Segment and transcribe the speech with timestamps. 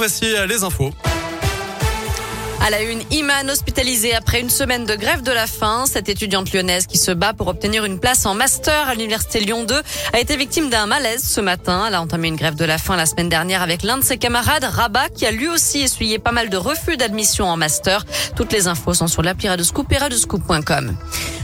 [0.00, 0.94] voici les infos.
[2.62, 5.84] À la une, Iman hospitalisée après une semaine de grève de la faim.
[5.86, 9.64] Cette étudiante lyonnaise qui se bat pour obtenir une place en master à l'université Lyon
[9.64, 9.74] 2
[10.14, 11.84] a été victime d'un malaise ce matin.
[11.86, 14.16] Elle a entamé une grève de la faim la semaine dernière avec l'un de ses
[14.16, 18.06] camarades, Rabat, qui a lui aussi essuyé pas mal de refus d'admission en master.
[18.36, 20.96] Toutes les infos sont sur l'appli Radescoop et radescoop.com.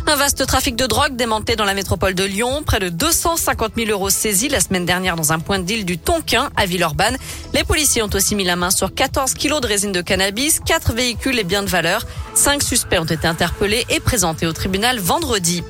[0.09, 2.63] Un vaste trafic de drogue démantelé dans la métropole de Lyon.
[2.65, 5.99] Près de 250 000 euros saisis la semaine dernière dans un point de deal du
[5.99, 7.17] Tonkin à Villeurbanne.
[7.55, 10.93] Les policiers ont aussi mis la main sur 14 kilos de résine de cannabis, 4
[10.93, 12.07] véhicules et biens de valeur.
[12.35, 15.65] Cinq suspects ont été interpellés et présentés au tribunal vendredi.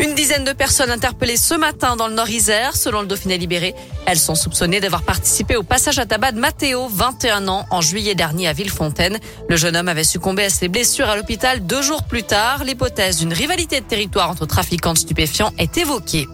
[0.00, 3.74] Une dizaine de personnes interpellées ce matin dans le Nord-Isère, selon le Dauphiné libéré.
[4.06, 8.14] Elles sont soupçonnées d'avoir participé au passage à tabac de Matteo, 21 ans, en juillet
[8.14, 9.18] dernier à Villefontaine.
[9.48, 12.62] Le jeune homme avait succombé à ses blessures à l'hôpital deux jours plus tard.
[12.62, 16.28] L'hypothèse d'une rivalité de territoire entre trafiquants de stupéfiants est évoquée.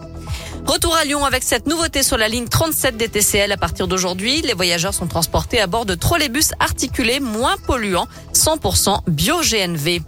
[0.66, 4.42] Retour à Lyon avec cette nouveauté sur la ligne 37 des TCL à partir d'aujourd'hui.
[4.42, 10.01] Les voyageurs sont transportés à bord de trolleybus articulés moins polluants, 100% bio-GNV.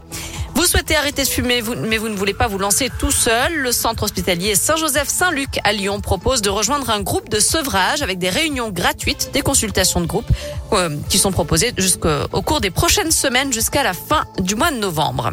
[0.57, 3.55] Vous souhaitez arrêter de fumer, mais vous ne voulez pas vous lancer tout seul.
[3.57, 8.31] Le centre hospitalier Saint-Joseph-Saint-Luc à Lyon propose de rejoindre un groupe de sevrage avec des
[8.31, 10.25] réunions gratuites, des consultations de groupe
[10.73, 14.79] euh, qui sont proposées jusqu'au cours des prochaines semaines jusqu'à la fin du mois de
[14.79, 15.31] novembre.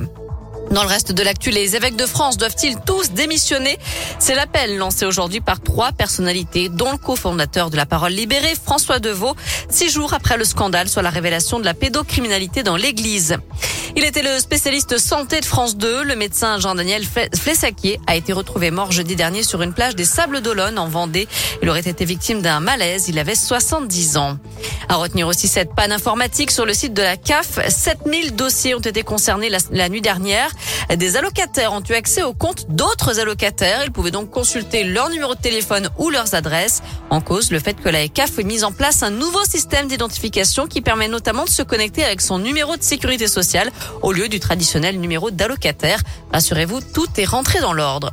[0.73, 3.77] Dans le reste de l'actu, les évêques de France doivent-ils tous démissionner?
[4.17, 8.97] C'est l'appel lancé aujourd'hui par trois personnalités, dont le cofondateur de la Parole libérée, François
[8.97, 9.35] Deveau,
[9.69, 13.37] six jours après le scandale sur la révélation de la pédocriminalité dans l'Église.
[13.95, 16.03] Il était le spécialiste santé de France 2.
[16.03, 20.41] Le médecin Jean-Daniel Flessaquier a été retrouvé mort jeudi dernier sur une plage des Sables
[20.41, 21.27] d'Olonne en Vendée.
[21.61, 23.07] Il aurait été victime d'un malaise.
[23.07, 24.39] Il avait 70 ans.
[24.89, 27.59] À retenir aussi cette panne informatique sur le site de la CAF.
[27.69, 30.49] 7000 dossiers ont été concernés la, nuit dernière.
[30.95, 33.83] Des allocataires ont eu accès aux comptes d'autres allocataires.
[33.83, 36.81] Ils pouvaient donc consulter leur numéro de téléphone ou leurs adresses.
[37.09, 40.67] En cause, le fait que la CAF ait mis en place un nouveau système d'identification
[40.67, 44.39] qui permet notamment de se connecter avec son numéro de sécurité sociale au lieu du
[44.39, 46.01] traditionnel numéro d'allocataire.
[46.31, 48.11] Rassurez-vous, tout est rentré dans l'ordre.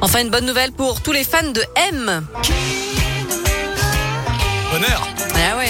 [0.00, 2.26] Enfin, une bonne nouvelle pour tous les fans de M.
[4.74, 5.08] Honneur.
[5.34, 5.67] Ah ouais.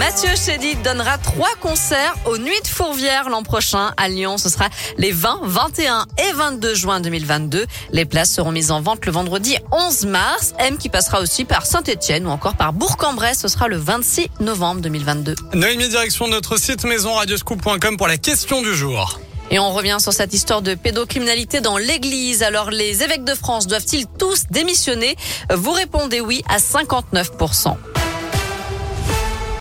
[0.00, 4.38] Mathieu Chédid donnera trois concerts aux Nuits de Fourvière l'an prochain à Lyon.
[4.38, 7.66] Ce sera les 20, 21 et 22 juin 2022.
[7.92, 10.54] Les places seront mises en vente le vendredi 11 mars.
[10.58, 13.40] M qui passera aussi par Saint-Etienne ou encore par Bourg-en-Bresse.
[13.40, 15.34] Ce sera le 26 novembre 2022.
[15.52, 19.20] Noémie, direction de notre site maison radioscoop.com pour la question du jour.
[19.50, 22.42] Et on revient sur cette histoire de pédocriminalité dans l'église.
[22.42, 25.16] Alors, les évêques de France doivent-ils tous démissionner?
[25.54, 27.76] Vous répondez oui à 59%.